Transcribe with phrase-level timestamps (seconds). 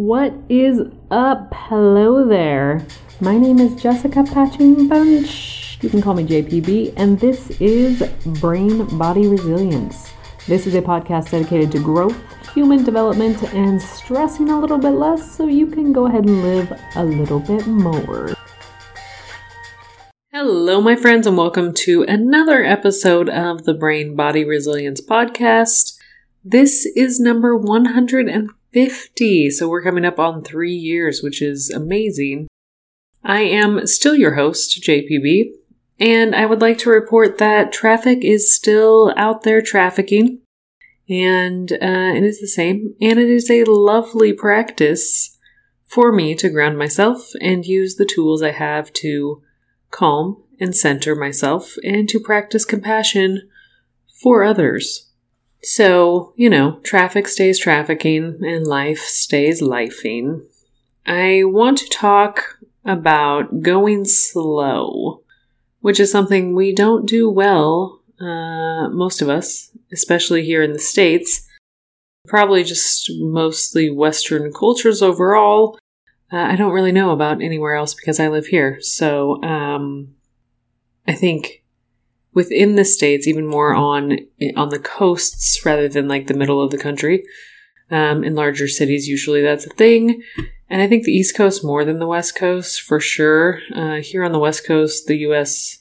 [0.00, 0.80] What is
[1.10, 1.52] up?
[1.52, 2.86] Hello there.
[3.20, 5.76] My name is Jessica Patching Bunch.
[5.82, 8.02] You can call me JPB, and this is
[8.40, 10.10] Brain Body Resilience.
[10.46, 12.16] This is a podcast dedicated to growth,
[12.54, 16.72] human development, and stressing a little bit less so you can go ahead and live
[16.96, 18.32] a little bit more.
[20.32, 25.98] Hello, my friends, and welcome to another episode of the Brain Body Resilience Podcast.
[26.42, 29.50] This is number 150 50.
[29.50, 32.48] So we're coming up on three years, which is amazing.
[33.22, 35.52] I am still your host, JPB,
[35.98, 40.40] and I would like to report that traffic is still out there trafficking,
[41.08, 41.76] and uh,
[42.16, 45.36] it is the same, and it is a lovely practice
[45.84, 49.42] for me to ground myself and use the tools I have to
[49.90, 53.48] calm and center myself and to practice compassion
[54.22, 55.09] for others.
[55.62, 60.42] So, you know, traffic stays trafficking and life stays lifing.
[61.06, 65.22] I want to talk about going slow,
[65.80, 70.78] which is something we don't do well, uh, most of us, especially here in the
[70.78, 71.46] States.
[72.26, 75.78] Probably just mostly Western cultures overall.
[76.32, 78.78] Uh, I don't really know about anywhere else because I live here.
[78.80, 80.14] So, um,
[81.06, 81.59] I think
[82.32, 84.18] within the states, even more on
[84.56, 87.24] on the coasts rather than like the middle of the country.
[87.90, 90.22] Um, in larger cities, usually that's a thing.
[90.68, 93.58] And I think the East Coast more than the West Coast for sure.
[93.74, 95.78] Uh, here on the West Coast, the U.S.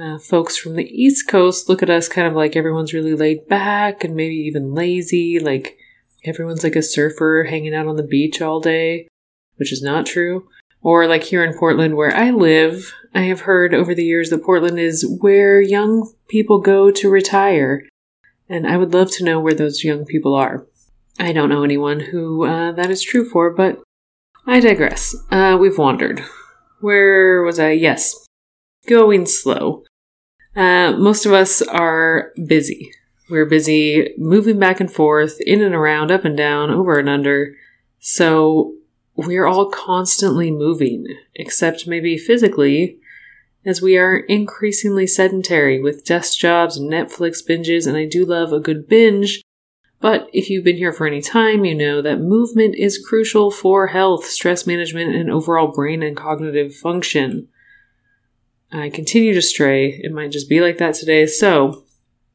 [0.00, 3.46] Uh, folks from the East Coast look at us kind of like everyone's really laid
[3.48, 5.38] back and maybe even lazy.
[5.38, 5.76] Like
[6.24, 9.06] everyone's like a surfer hanging out on the beach all day,
[9.56, 10.48] which is not true.
[10.82, 14.44] Or like here in Portland where I live, I have heard over the years that
[14.44, 17.86] Portland is where young people go to retire.
[18.48, 20.66] And I would love to know where those young people are.
[21.18, 23.82] I don't know anyone who uh, that is true for, but
[24.46, 25.14] I digress.
[25.30, 26.22] Uh, we've wandered.
[26.80, 27.72] Where was I?
[27.72, 28.26] Yes.
[28.86, 29.84] Going slow.
[30.56, 32.90] Uh, most of us are busy.
[33.28, 37.54] We're busy moving back and forth, in and around, up and down, over and under.
[38.00, 38.74] So
[39.26, 42.98] we're all constantly moving, except maybe physically,
[43.64, 48.52] as we are increasingly sedentary with desk jobs and Netflix binges, and I do love
[48.52, 49.42] a good binge.
[50.00, 53.88] But if you've been here for any time, you know that movement is crucial for
[53.88, 57.48] health, stress management, and overall brain and cognitive function.
[58.72, 60.00] I continue to stray.
[60.02, 61.26] It might just be like that today.
[61.26, 61.84] So,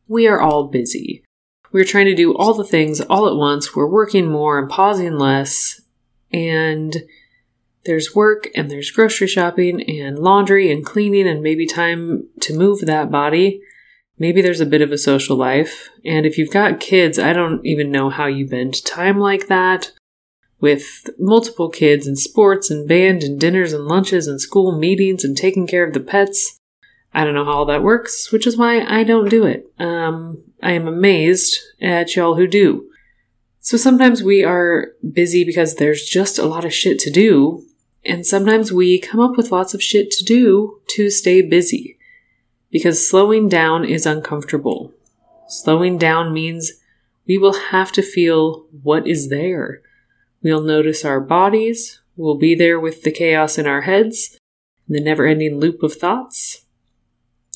[0.07, 1.23] we are all busy.
[1.71, 3.75] We're trying to do all the things all at once.
[3.75, 5.81] We're working more and pausing less
[6.31, 6.95] and
[7.85, 12.81] there's work and there's grocery shopping and laundry and cleaning and maybe time to move
[12.81, 13.61] that body.
[14.17, 15.89] Maybe there's a bit of a social life.
[16.03, 19.91] And if you've got kids, I don't even know how you bend time like that
[20.59, 25.37] with multiple kids and sports and band and dinners and lunches and school meetings and
[25.37, 26.57] taking care of the pets.
[27.13, 29.71] I don't know how all that works, which is why I don't do it.
[29.79, 32.89] Um, I am amazed at y'all who do.
[33.65, 37.65] So sometimes we are busy because there's just a lot of shit to do,
[38.03, 41.97] and sometimes we come up with lots of shit to do to stay busy.
[42.69, 44.93] Because slowing down is uncomfortable.
[45.47, 46.73] Slowing down means
[47.25, 49.81] we will have to feel what is there.
[50.43, 54.37] We'll notice our bodies, we'll be there with the chaos in our heads,
[54.87, 56.67] the never ending loop of thoughts.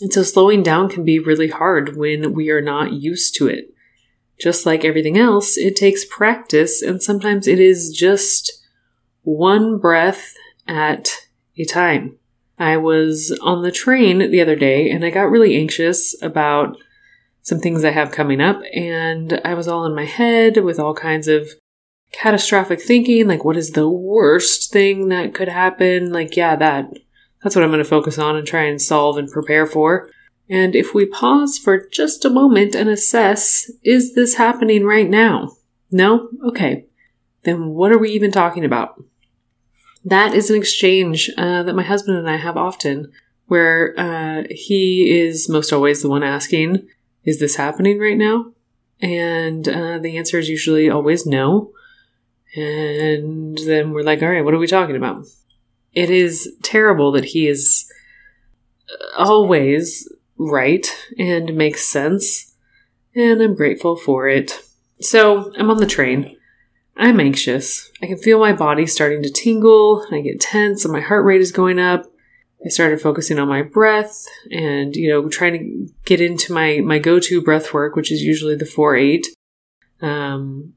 [0.02, 3.76] And so slowing down can be really hard when we are not used to it.
[4.40, 8.64] Just like everything else, it takes practice, and sometimes it is just
[9.24, 10.34] one breath
[10.68, 11.12] at
[11.58, 12.18] a time.
[12.58, 16.76] I was on the train the other day and I got really anxious about
[17.42, 20.94] some things I have coming up, and I was all in my head with all
[20.94, 21.50] kinds of
[22.12, 26.12] catastrophic thinking like, what is the worst thing that could happen?
[26.12, 26.92] Like, yeah, that.
[27.42, 30.10] That's what I'm going to focus on and try and solve and prepare for.
[30.50, 35.56] And if we pause for just a moment and assess, is this happening right now?
[35.92, 36.30] No?
[36.48, 36.86] Okay.
[37.44, 39.02] Then what are we even talking about?
[40.04, 43.12] That is an exchange uh, that my husband and I have often,
[43.46, 46.88] where uh, he is most always the one asking,
[47.26, 48.52] Is this happening right now?
[49.02, 51.74] And uh, the answer is usually always no.
[52.56, 55.26] And then we're like, All right, what are we talking about?
[55.94, 57.92] It is terrible that he is
[59.18, 60.08] always
[60.40, 60.88] right
[61.20, 62.56] and makes sense,
[63.14, 64.60] and I'm grateful for it.
[65.02, 66.38] So I'm on the train.
[66.98, 67.92] I'm anxious.
[68.02, 70.06] I can feel my body starting to tingle.
[70.12, 72.06] I get tense and my heart rate is going up.
[72.66, 77.00] I started focusing on my breath and, you know, trying to get into my, my
[77.00, 79.28] go-to breath work, which is usually the 4-8,
[80.02, 80.74] um,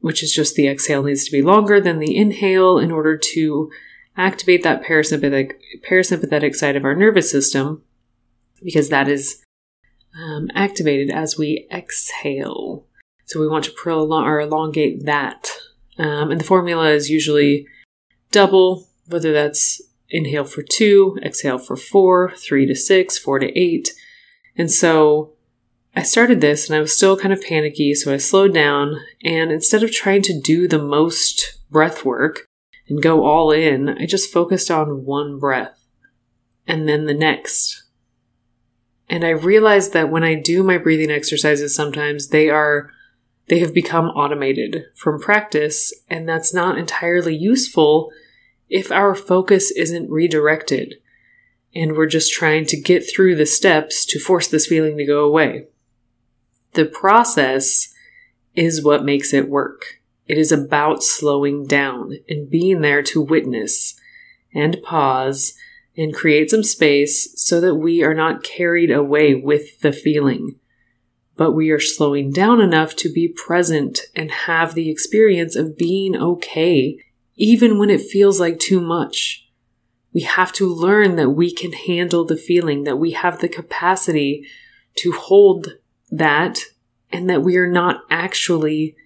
[0.00, 3.70] which is just the exhale needs to be longer than the inhale in order to
[4.16, 5.52] activate that parasympathetic
[5.86, 7.82] parasympathetic side of our nervous system
[8.62, 9.42] because that is
[10.18, 12.86] um, activated as we exhale.
[13.26, 15.50] So we want to prolong or elongate that.
[15.98, 17.66] Um, and the formula is usually
[18.30, 23.92] double, whether that's inhale for two, exhale for four, three to six, four to eight.
[24.56, 25.32] And so
[25.94, 28.96] I started this and I was still kind of panicky, so I slowed down.
[29.24, 32.46] And instead of trying to do the most breath work
[32.88, 35.86] and go all in, I just focused on one breath
[36.66, 37.84] and then the next.
[39.08, 42.90] And I realized that when I do my breathing exercises, sometimes they are
[43.48, 48.10] they have become automated from practice, and that's not entirely useful
[48.68, 50.96] if our focus isn't redirected
[51.76, 55.24] and we're just trying to get through the steps to force this feeling to go
[55.24, 55.66] away.
[56.72, 57.92] The process
[58.54, 60.00] is what makes it work.
[60.26, 64.00] It is about slowing down and being there to witness
[64.54, 65.54] and pause
[65.96, 70.58] and create some space so that we are not carried away with the feeling
[71.36, 76.16] but we are slowing down enough to be present and have the experience of being
[76.16, 76.98] okay,
[77.36, 79.48] even when it feels like too much.
[80.14, 84.46] We have to learn that we can handle the feeling, that we have the capacity
[84.96, 85.74] to hold
[86.10, 86.60] that,
[87.12, 88.96] and that we are not actually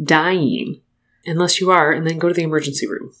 [0.00, 0.80] dying.
[1.26, 3.12] Unless you are, and then go to the emergency room.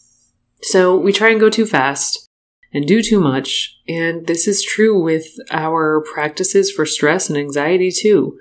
[0.62, 2.28] So we try and go too fast
[2.72, 7.90] and do too much, and this is true with our practices for stress and anxiety
[7.90, 8.38] too.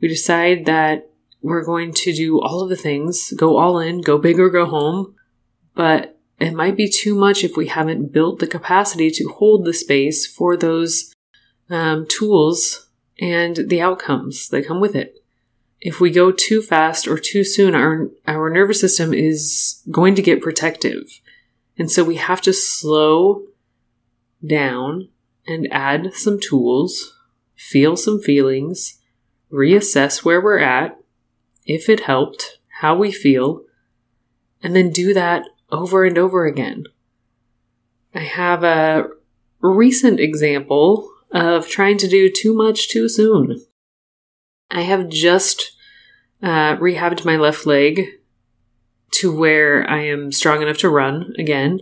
[0.00, 4.18] We decide that we're going to do all of the things, go all in, go
[4.18, 5.14] big or go home,
[5.74, 9.72] but it might be too much if we haven't built the capacity to hold the
[9.72, 11.12] space for those
[11.70, 12.88] um, tools
[13.20, 15.18] and the outcomes that come with it.
[15.80, 20.22] If we go too fast or too soon, our, our nervous system is going to
[20.22, 21.20] get protective.
[21.76, 23.42] And so we have to slow
[24.46, 25.08] down
[25.46, 27.18] and add some tools,
[27.56, 29.00] feel some feelings,
[29.52, 30.98] reassess where we're at,
[31.66, 33.62] if it helped, how we feel,
[34.62, 36.84] and then do that over and over again.
[38.14, 39.04] I have a
[39.60, 43.64] recent example of trying to do too much too soon.
[44.70, 45.72] I have just
[46.42, 48.06] uh, rehabbed my left leg
[49.12, 51.80] to where I am strong enough to run again.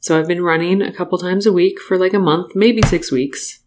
[0.00, 3.10] So I've been running a couple times a week for like a month, maybe six
[3.10, 3.60] weeks.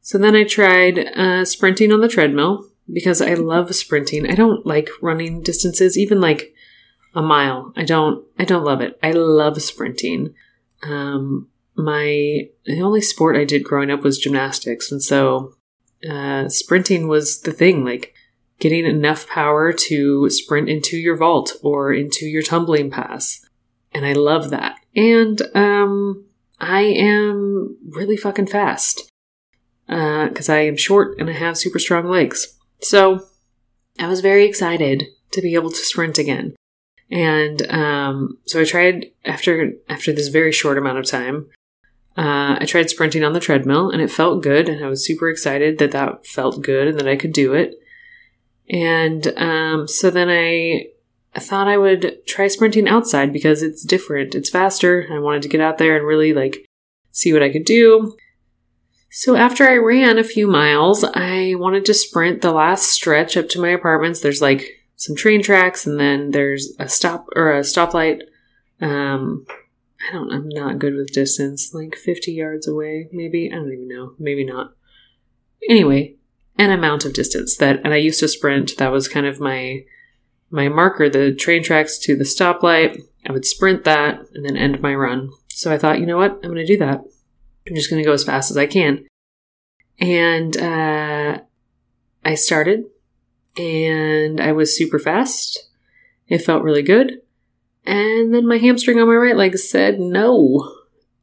[0.00, 4.30] So then I tried uh, sprinting on the treadmill because I love sprinting.
[4.30, 6.54] I don't like running distances, even like
[7.14, 7.72] a mile.
[7.76, 8.26] I don't.
[8.38, 8.98] I don't love it.
[9.02, 10.34] I love sprinting.
[10.82, 15.54] Um, my the only sport I did growing up was gymnastics, and so
[16.08, 17.84] uh, sprinting was the thing.
[17.84, 18.14] Like
[18.58, 23.44] getting enough power to sprint into your vault or into your tumbling pass,
[23.92, 24.76] and I love that.
[24.96, 26.24] And um,
[26.60, 29.10] I am really fucking fast
[29.86, 32.58] because uh, I am short and I have super strong legs.
[32.80, 33.26] So
[33.98, 36.54] I was very excited to be able to sprint again.
[37.10, 41.46] And um, so I tried after after this very short amount of time.
[42.16, 45.28] Uh, I tried sprinting on the treadmill and it felt good, and I was super
[45.28, 47.74] excited that that felt good and that I could do it.
[48.70, 50.86] And um, so then I
[51.34, 55.08] I thought I would try sprinting outside because it's different, it's faster.
[55.10, 56.66] I wanted to get out there and really like
[57.10, 58.16] see what I could do.
[59.10, 63.48] So after I ran a few miles, I wanted to sprint the last stretch up
[63.50, 64.20] to my apartments.
[64.20, 68.22] There's like some train tracks and then there's a stop or a stoplight.
[68.80, 69.46] Um,
[70.08, 73.50] I don't, I'm not good with distance, like 50 yards away, maybe.
[73.52, 74.14] I don't even know.
[74.18, 74.74] Maybe not.
[75.68, 76.16] Anyway,
[76.58, 78.76] an amount of distance that, and I used to sprint.
[78.76, 79.84] That was kind of my,
[80.54, 83.02] my marker, the train tracks to the stoplight.
[83.26, 85.30] I would sprint that and then end my run.
[85.48, 86.32] So I thought, you know what?
[86.32, 87.00] I'm going to do that.
[87.66, 89.04] I'm just going to go as fast as I can.
[89.98, 91.40] And uh,
[92.24, 92.84] I started,
[93.56, 95.68] and I was super fast.
[96.28, 97.20] It felt really good.
[97.84, 100.72] And then my hamstring on my right leg said no.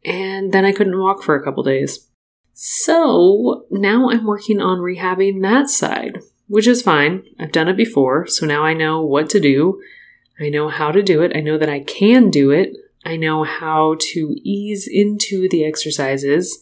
[0.03, 2.09] And then I couldn't walk for a couple days.
[2.53, 6.19] So now I'm working on rehabbing that side,
[6.51, 7.24] which is fine.
[7.39, 9.81] I've done it before, so now I know what to do.
[10.38, 11.31] I know how to do it.
[11.34, 12.74] I know that I can do it.
[13.05, 16.62] I know how to ease into the exercises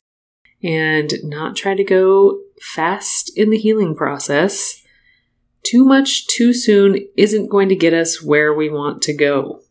[0.62, 4.80] and not try to go fast in the healing process.
[5.64, 9.62] Too much too soon isn't going to get us where we want to go.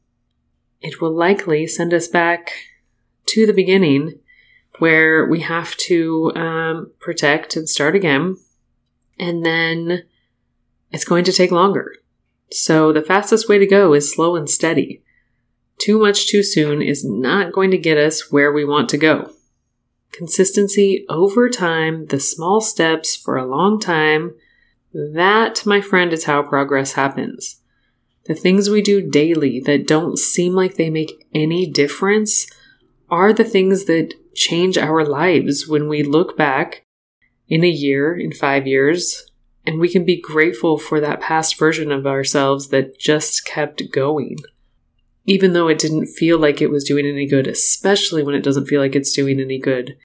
[0.80, 2.50] It will likely send us back
[3.26, 4.18] to the beginning
[4.80, 8.36] where we have to um, protect and start again.
[9.18, 10.04] And then
[10.90, 11.96] it's going to take longer.
[12.50, 15.02] So the fastest way to go is slow and steady.
[15.78, 19.32] Too much too soon is not going to get us where we want to go.
[20.12, 24.34] Consistency over time, the small steps for a long time,
[24.92, 27.60] that, my friend, is how progress happens.
[28.24, 32.46] The things we do daily that don't seem like they make any difference
[33.10, 36.84] are the things that change our lives when we look back
[37.48, 39.30] in a year, in five years,
[39.66, 44.38] and we can be grateful for that past version of ourselves that just kept going.
[45.24, 48.66] Even though it didn't feel like it was doing any good, especially when it doesn't
[48.66, 49.96] feel like it's doing any good.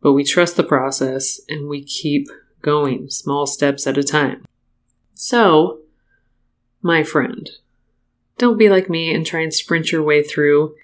[0.00, 2.28] But we trust the process and we keep
[2.60, 4.44] going, small steps at a time.
[5.14, 5.80] So,
[6.82, 7.48] my friend,
[8.36, 10.74] don't be like me and try and sprint your way through.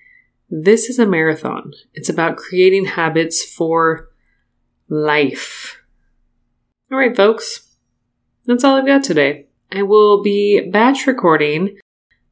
[0.49, 1.73] This is a marathon.
[1.95, 4.09] It's about creating habits for
[4.89, 5.80] life.
[6.93, 7.77] All right, folks.
[8.47, 9.47] That's all I've got today.
[9.71, 11.79] I will be batch recording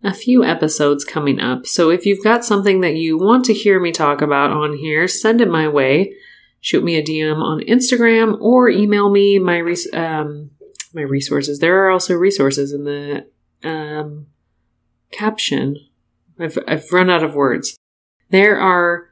[0.03, 1.65] a few episodes coming up.
[1.65, 5.07] So if you've got something that you want to hear me talk about on here,
[5.07, 6.13] send it my way.
[6.61, 10.51] Shoot me a DM on Instagram or email me my res- um,
[10.93, 11.61] my resources.
[11.61, 13.27] There are also resources in the
[13.63, 14.27] um,
[15.13, 15.77] caption.
[16.41, 17.77] I've, I've run out of words.
[18.31, 19.08] There are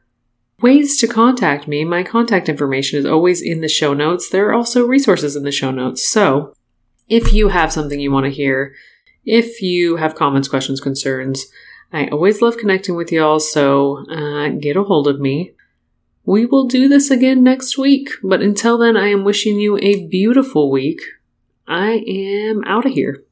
[0.60, 1.84] ways to contact me.
[1.84, 4.28] My contact information is always in the show notes.
[4.28, 6.08] There are also resources in the show notes.
[6.08, 6.54] So
[7.08, 8.75] if you have something you want to hear,
[9.25, 11.46] if you have comments, questions, concerns,
[11.92, 13.38] I always love connecting with y'all.
[13.38, 15.52] So uh, get a hold of me.
[16.25, 18.08] We will do this again next week.
[18.22, 21.00] But until then, I am wishing you a beautiful week.
[21.68, 23.25] I am out of here.